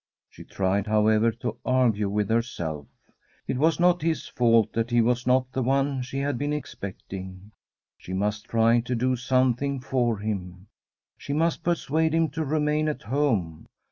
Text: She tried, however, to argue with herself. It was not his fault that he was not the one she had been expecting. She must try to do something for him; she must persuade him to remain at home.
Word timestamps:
She 0.31 0.43
tried, 0.43 0.87
however, 0.87 1.31
to 1.33 1.57
argue 1.63 2.09
with 2.09 2.27
herself. 2.27 2.87
It 3.47 3.59
was 3.59 3.79
not 3.79 4.01
his 4.01 4.25
fault 4.27 4.73
that 4.73 4.89
he 4.89 4.99
was 4.99 5.27
not 5.27 5.51
the 5.51 5.61
one 5.61 6.01
she 6.01 6.17
had 6.17 6.39
been 6.39 6.53
expecting. 6.53 7.51
She 7.99 8.11
must 8.13 8.45
try 8.45 8.79
to 8.79 8.95
do 8.95 9.15
something 9.15 9.79
for 9.79 10.17
him; 10.17 10.65
she 11.19 11.33
must 11.33 11.61
persuade 11.61 12.15
him 12.15 12.29
to 12.29 12.43
remain 12.43 12.87
at 12.87 13.03
home. 13.03 13.67